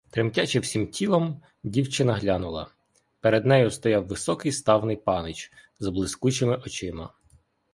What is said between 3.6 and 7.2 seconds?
стояв високий ставний панич, з блискучими очима.